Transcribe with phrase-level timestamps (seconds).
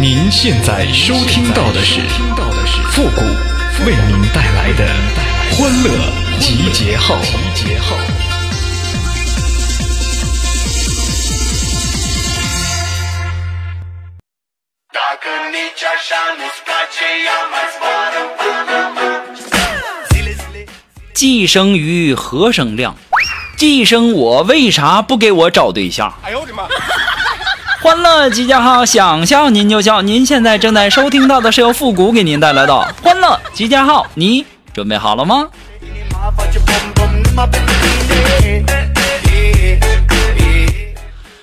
[0.00, 2.00] 您现在收听到的是
[2.92, 3.20] 复古
[3.84, 4.86] 为您带来的
[5.50, 5.90] 欢乐
[6.38, 7.20] 集结号。
[7.22, 7.96] 集结号。
[21.12, 22.94] 寄生于，何生亮？
[23.56, 26.14] 既生我，为啥不给我找对象？
[26.22, 26.68] 哎呦我的妈！
[27.80, 30.02] 欢乐集结号，想笑您就笑。
[30.02, 35.48] 您现在正在收听到的是由复古给您带来的欢乐集结号，你准备好了吗？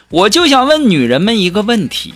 [0.09, 2.13] 我就想问女人们一个问题：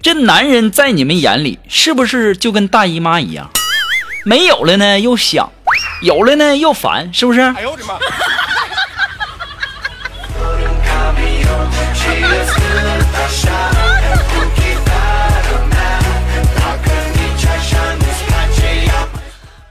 [0.00, 3.50] 这男人在你们眼里是不是就跟大姨妈一样？
[4.24, 5.52] 没有了呢又想，
[6.00, 7.40] 有了呢又烦，是不是？
[7.40, 7.98] 哎呦我的妈！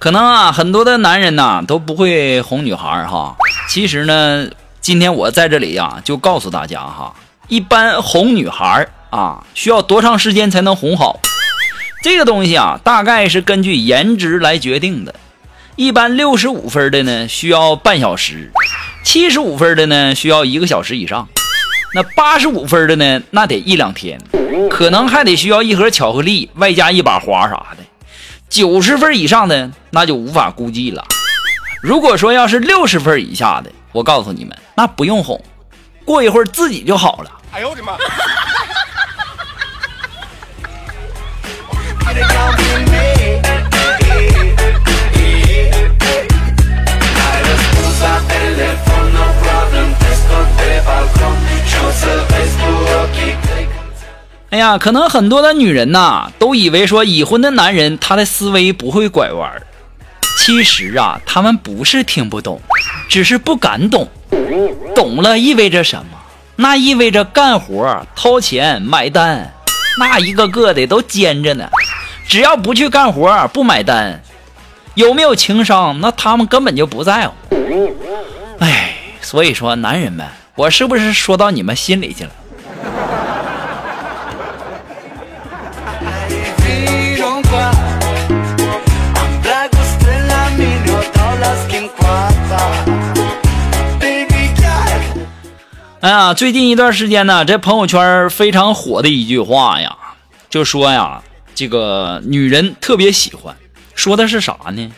[0.08, 3.36] 可能啊，很多的男人呐都不会哄女孩哈。
[3.67, 4.47] 其实呢，
[4.80, 7.13] 今天我在这里呀，就告诉大家哈，
[7.50, 11.19] 一般哄女孩啊，需要多长时间才能哄好？
[12.02, 15.13] 这个东西啊，大概是根据颜值来决定的。
[15.75, 18.50] 一般六十五分的呢，需要半小时；
[19.03, 21.28] 七十五分的呢，需要一个小时以上；
[21.94, 24.17] 那八十五分的呢，那得一两天，
[24.69, 27.83] 可能还得需要一盒巧克力，外加一把花啥的。
[28.50, 31.06] 九十分以上的那就无法估计了。
[31.81, 35.40] 如果说要是六十分以下的，我告诉你们，那不用哄，
[36.06, 37.31] 过一会儿自己就好了。
[37.52, 37.98] 哎呦我的妈！
[54.58, 59.61] 哎呀，可能很多的女人呐，都以为说已婚的男人他的思维不会拐弯儿。
[60.39, 62.59] 其实啊，他们不是听不懂，
[63.07, 64.09] 只是不敢懂。
[64.95, 66.18] 懂了意味着什么？
[66.56, 69.53] 那意味着干活、掏钱、买单，
[70.00, 71.69] 那一个个的都尖着呢。
[72.28, 74.19] 只要不去干活、不买单，
[74.95, 77.35] 有没有情商，那他们根本就不在乎。
[78.57, 80.25] 哎，所以说，男人们，
[80.56, 82.31] 我是不是说到你们心里去了？
[96.27, 99.95] 啊，最近一段时间呢，这朋友圈非常火的一句话呀，
[100.49, 101.23] 就说呀，
[101.55, 103.55] 这个女人特别喜欢，
[103.95, 104.91] 说的是啥呢？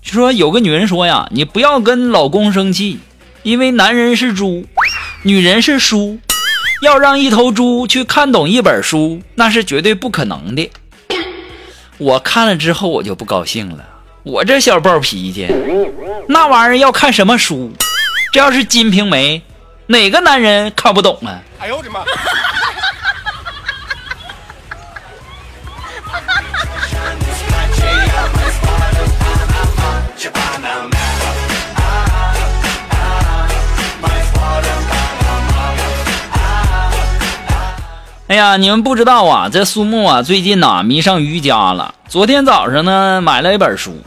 [0.00, 3.00] 就说有个女人说呀，你不要跟老公生气，
[3.42, 4.64] 因为男人是猪，
[5.24, 6.20] 女人是书，
[6.82, 10.70] 要让一头猪去看懂一本书，那是绝对不可能的。
[11.98, 13.84] 我看了之后，我就不高兴了。
[14.22, 15.48] 我这小暴脾气，
[16.28, 17.72] 那玩意儿要看什么书？
[18.30, 19.38] 这要是《金瓶梅》。
[19.88, 21.38] 哪个男人看不懂啊？
[21.60, 22.00] 哎呦我的妈！
[38.28, 41.94] 哎呀，你们不知道啊，这苏木啊，最近呐迷上瑜伽了。
[42.08, 44.02] 昨天早上呢，买了一本书，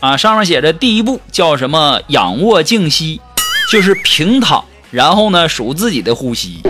[0.00, 1.98] 啊，上面写着第一步叫什么？
[2.08, 3.22] 仰卧静息，
[3.70, 4.62] 就是平躺。
[4.92, 6.60] 然后呢，数自己的呼吸，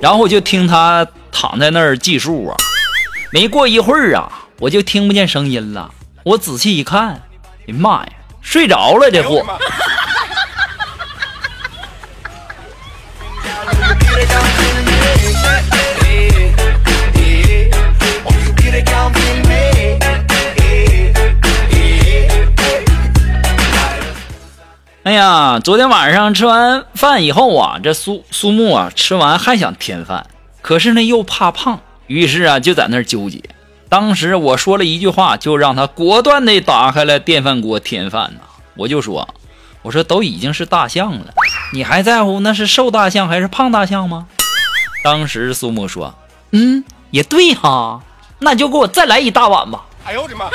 [0.00, 2.56] 然后就听他躺在那儿计数啊。
[3.30, 5.90] 没过一会儿啊，我就听不见声音了。
[6.24, 7.20] 我仔细一看，哎
[7.66, 9.44] 呀妈呀，睡着了这货。
[25.04, 30.28] 哎呀，昨天晚上吃完饭以后啊，这苏苏木啊吃完还想添饭，
[30.60, 33.42] 可是呢又怕胖，于是啊就在那儿纠结。
[33.88, 38.42] 当时我说了一句话，就让他果断的打开了电饭锅添饭呐。
[38.76, 39.28] 我就说，
[39.82, 41.34] 我说都已经是大象了，
[41.72, 44.28] 你还在乎那是瘦大象还是胖大象吗？
[45.02, 46.14] 当时苏木说，
[46.52, 48.00] 嗯，也对哈，
[48.38, 49.84] 那就给我再来一大碗吧。
[50.04, 50.46] 哎呦我的妈！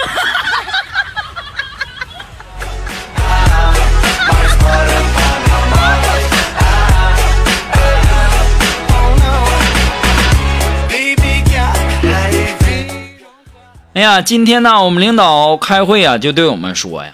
[13.98, 17.12] 哎呀，今天呢，我们领导开会啊，就对我们说呀，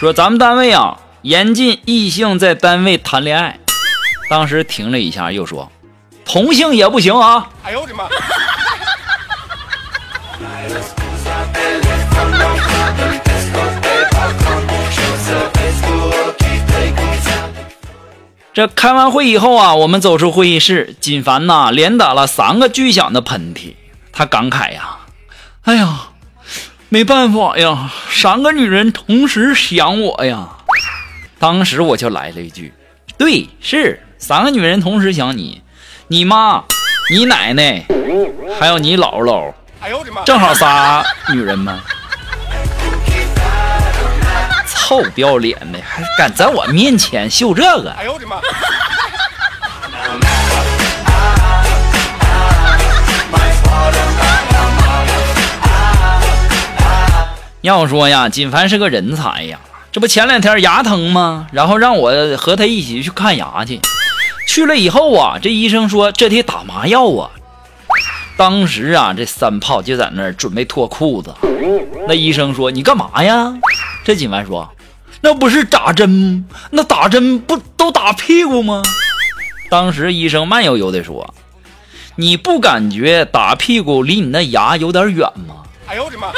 [0.00, 3.60] 说咱们单位啊，严禁异性在单位谈恋爱。
[4.28, 5.70] 当时停了一下，又说，
[6.24, 7.48] 同性也不行啊。
[7.62, 8.08] 哎呦我的妈！
[18.52, 23.74] 这开完会以后啊，我们走出会议室，锦凡呐连打了三个巨响的喷嚏。
[24.12, 24.96] 他感慨呀
[25.62, 26.08] ：“哎呀，
[26.94, 30.48] 没办法呀，三个女人同时想我呀。”
[31.40, 32.72] 当时我就来了一句
[33.18, 35.60] ：“对，是三个女人同时想你，
[36.06, 36.62] 你妈、
[37.10, 37.84] 你奶奶，
[38.60, 41.80] 还有你姥姥，哎呦我的妈正好仨女人吗？”
[44.68, 47.90] 臭不要脸的，还敢在我面前秀这个！
[47.98, 48.36] 哎呦我的妈！
[57.64, 59.58] 要说呀，锦凡是个人才呀，
[59.90, 61.46] 这不前两天牙疼吗？
[61.50, 63.80] 然后让我和他一起去看牙去。
[64.46, 67.30] 去了以后啊，这医生说这得打麻药啊。
[68.36, 71.34] 当时啊，这三炮就在那儿准备脱裤子。
[72.06, 73.54] 那医生说：“你干嘛呀？”
[74.04, 74.70] 这锦凡说。
[75.22, 78.82] 那不是打针，那打针不都打屁股吗？
[79.70, 81.32] 当时医生慢悠悠地说
[82.16, 86.28] ：“你不感觉打屁股离你那牙有点远吗？”哎呦我的妈！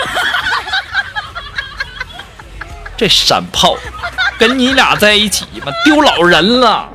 [2.97, 3.75] 这山炮，
[4.39, 6.89] 跟你俩在一起吧，丢老人了。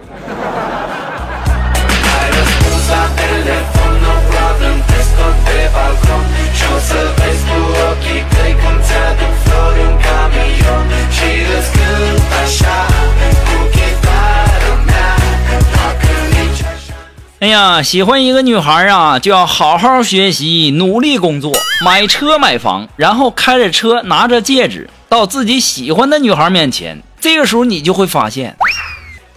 [17.39, 21.51] 哎呀，喜欢一个女孩啊，就要好好学习，努力工作，
[21.83, 27.03] 买车买房，然后开着车，拿着戒指，到自己喜欢的女孩面前。
[27.19, 28.55] 这个时候，你就会发现，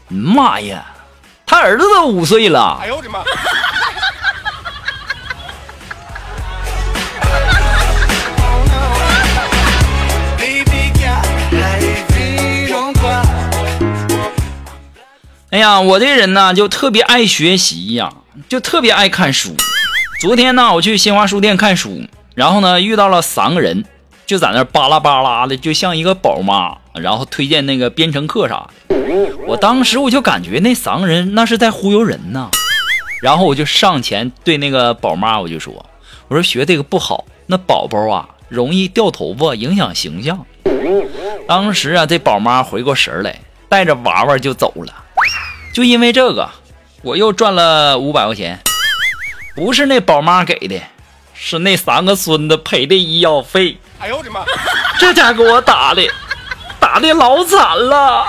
[0.06, 0.86] 妈呀，
[1.44, 2.78] 他儿子都五岁了。
[2.80, 3.18] 哎呦我的妈！
[15.50, 18.12] 哎呀，我这人呢就特别爱学习呀，
[18.48, 19.56] 就特别爱看书。
[20.20, 22.04] 昨天呢，我去新华书店看书，
[22.36, 23.84] 然后呢遇到了三个人，
[24.34, 28.96] 就在那巴拉巴拉的，就像一个宝妈，然后推荐那个编程课啥的。
[29.46, 32.50] 我当时我就感觉那三个人那是在忽悠人呢。
[33.22, 35.72] 然后我就上前对那个宝妈我就说
[36.26, 40.44] ：“我说学这个不好，那宝宝啊容易掉头发，影响形象。”
[41.46, 43.38] 当时啊，这宝妈回过神来，
[43.68, 44.92] 带着娃娃就走了。
[45.72, 46.50] 就因为这个，
[47.02, 48.58] 我又赚了五百块钱，
[49.54, 50.80] 不是那宝妈给的，
[51.34, 53.78] 是那三个孙子赔的医药费。
[54.00, 54.44] 哎呦我的妈！
[54.98, 56.02] 这家给我打的，
[56.78, 58.26] 打的老惨了。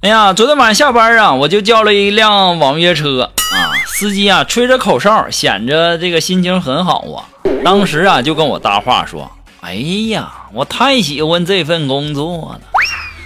[0.00, 3.72] 哎呀，昨天晚上下班啊，我就叫了一辆网约车啊。
[3.86, 7.24] 司机啊，吹着口哨，显着这个心情很好啊。
[7.64, 9.30] 当时啊，就跟我搭话说
[9.62, 9.74] ：“哎
[10.10, 12.60] 呀，我太喜欢这份工作了。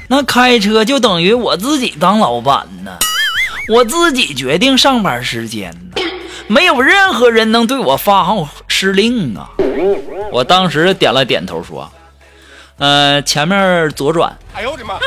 [0.09, 2.97] 那开车就等于我自己当老板呢，
[3.69, 6.03] 我自己决定上班时间呢，
[6.47, 9.51] 没有任何人能对我发号施令啊。”
[10.33, 11.91] 我当时点了点头说
[12.79, 14.99] ：“呃，前面左转。”哎呦我的妈！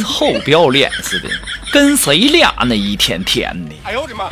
[0.00, 1.28] 臭不要脸似的，
[1.72, 2.76] 跟谁俩呢？
[2.76, 3.74] 一天天的。
[3.84, 4.24] 哎呦我的妈！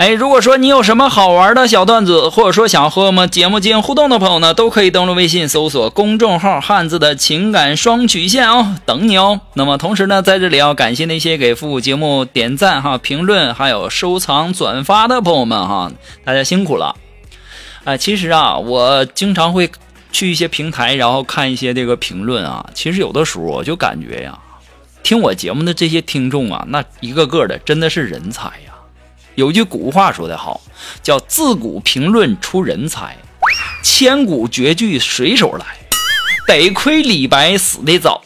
[0.00, 9.42] 哎，如果说你有什么好玩的小段子，或者说想和我们节目进行互动的朋友呢，都可以登录微信搜索公众号“汉字的情感双曲线”哦，等你哦。
[9.52, 15.92] 那么同时呢，在这里要感谢那些给复古节目点赞、哈评论、还有收藏、转发的朋友们哈，
[16.24, 16.96] 大家辛苦了。
[17.84, 19.70] 哎，其实啊，我经常会
[20.10, 22.64] 去一些平台，然后看一些这个评论啊。
[22.72, 24.38] 其实有的时候我就感觉呀，
[25.02, 28.69] 听我节目的这些听众啊，那一个个的真的是人才呀。
[29.34, 30.60] 有句古话说得好，
[31.02, 33.16] 叫“自古评论出人才，
[33.82, 35.64] 千古绝句随手来”。
[36.46, 38.22] 得亏李白死得早，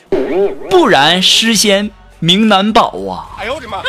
[0.70, 3.28] 不然诗仙名难保啊！
[3.38, 3.82] 哎呦我的妈！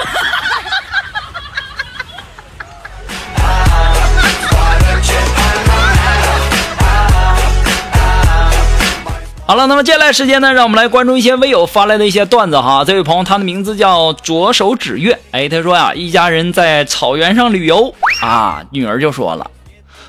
[9.48, 12.84] 好了，那么接下来时间呢，让我们来关注一些微友发来的一些段子哈。
[12.84, 19.52] 这位朋友，他的名字叫左手指月，哎，他说呀，一家人在草原上旅游啊，女儿就说了，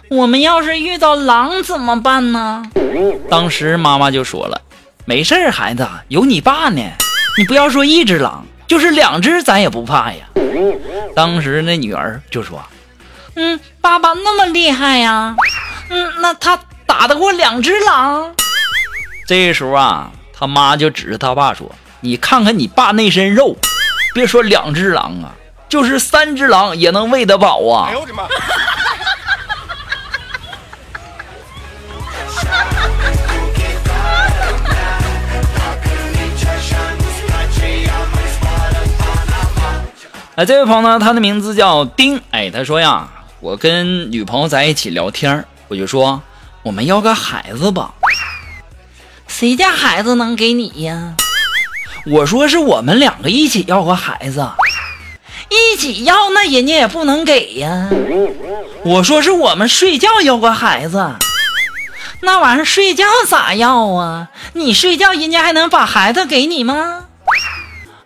[0.08, 2.62] 我们要是遇到狼怎么办呢？
[3.28, 4.58] 当时妈妈就说了，
[5.04, 6.80] 没事儿，孩子，有你爸呢。
[7.36, 10.24] 你不要说一只狼，就是两只咱也不怕呀。
[11.14, 12.58] 当时那女儿就说
[13.36, 15.36] ：“嗯，爸爸那么厉害呀，
[15.90, 18.32] 嗯，那他打得过两只狼？”
[19.26, 21.68] 这时候啊，他妈就指着他爸说
[22.00, 23.56] ：“你看看你爸那身肉，
[24.14, 25.34] 别说两只狼啊，
[25.68, 28.22] 就是三只狼也能喂得饱啊。”哎呦我的妈！
[40.36, 42.22] 哎，这位朋友呢，他的名字叫丁。
[42.30, 43.08] 哎，他说呀，
[43.40, 46.22] 我跟女朋友在一起聊天我就说
[46.62, 47.92] 我们要个孩子吧。
[49.26, 51.14] 谁家孩子能给你呀？
[52.06, 54.48] 我说是我们两个一起要个孩子，
[55.48, 57.88] 一起要那人家也不能给呀。
[58.84, 61.16] 我说是我们睡觉要个孩子，
[62.20, 64.28] 那玩意儿睡觉咋要啊？
[64.52, 67.06] 你睡觉人家还能把孩子给你吗？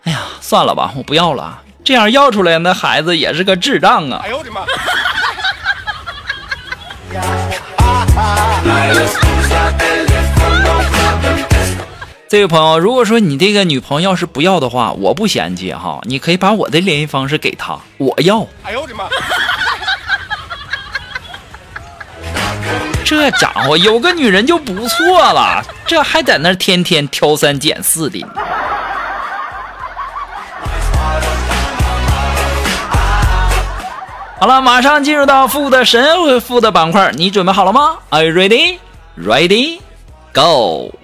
[0.05, 1.61] 哎呀，算了吧，我不要了。
[1.85, 4.21] 这样要出来，那孩子也是个智障啊！
[4.25, 4.65] 哎呦我的妈！
[12.31, 18.47] 这位朋友，如果说你这个女朋友要是不要的话，我不嫌弃哈，你可以把我的联系方式给她，我要。
[18.63, 19.09] 哎呦我的妈！
[23.05, 28.25] 这家伙有个女人就不错了，这还在那天天挑三拣四的。
[34.39, 38.79] 好了，马上进入到富的神回复的板块，你准备好了吗？Are you ready?
[39.19, 39.81] Ready?
[40.33, 40.95] Go!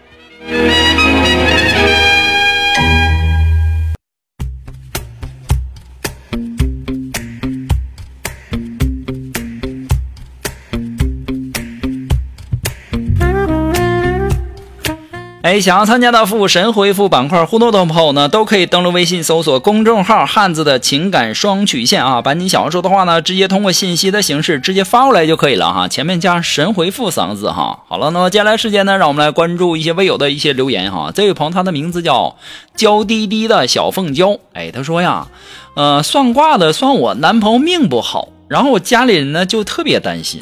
[15.47, 27.79] 哎，想要参加到复神回复板块互动的朋友呢，都可以登录微信搜索公众号“汉字的情感双曲线”啊，把你想要说的话呢，直接通过信息的形式直接发过来就可以了哈，前面加“神回复”三个字哈。
[27.87, 31.13] 好了，那么接下来时间呢，让我们来关注一些微友的一些留言哈。
[31.15, 32.35] 这位朋友他的名字叫
[32.75, 35.29] 娇滴滴的小凤娇，哎，他说呀，
[35.77, 40.41] 呃，算卦的算我男朋友命不好，然后我家里人呢就特别担心，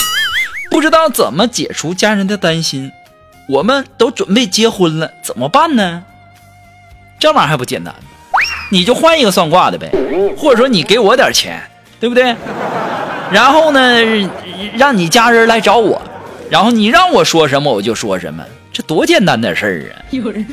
[0.71, 2.91] 不知道怎么解除家人的担心。
[3.47, 6.03] 我们都准备结婚了，怎么办呢？
[7.19, 7.95] 这玩意儿还不简单，
[8.71, 9.91] 你就换一个算卦的呗，
[10.37, 11.63] 或者说你给我点钱，
[12.01, 12.35] 对不对？
[13.31, 13.81] 然后呢，
[14.77, 16.01] 让你家人来找我，
[16.51, 20.05] 然后你让我说什么我就说什么，这多简单的事儿啊！
[20.11, 20.47] 有人。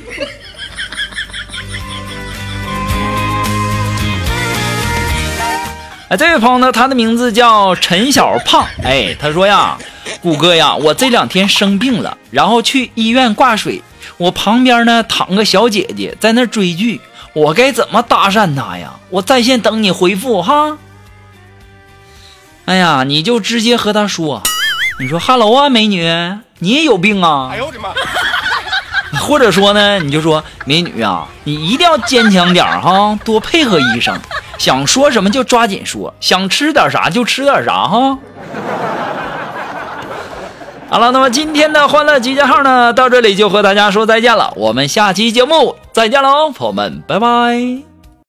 [6.10, 8.66] 哎，这位朋友呢，他的名字叫陈小胖。
[8.84, 9.78] 哎，他说呀，
[10.22, 13.82] 谷哥呀，我这两天生病了，然后去医院挂水，
[14.18, 17.02] 我旁边呢躺个小姐姐在那追剧，
[17.34, 18.94] 我该怎么搭讪她呀？
[19.10, 20.78] 我在线等你回复哈。
[22.66, 24.42] 哎呀，你就直接和她说，
[25.00, 26.04] 你说哈喽啊，美女，
[26.60, 27.50] 你也有病啊？
[27.52, 27.90] 哎呦我的妈！
[29.20, 34.18] 或者说呢，你就说美女啊，你一定要坚强点哈，多配合医生。
[34.58, 38.18] 想说什么就抓紧说，想吃点啥就吃点啥哈。
[40.92, 44.52] 好了，那么今天的欢乐集结号呢，到这里就和大家说再见了。
[44.58, 47.91] 我们下期节目再见喽，朋友们，拜拜。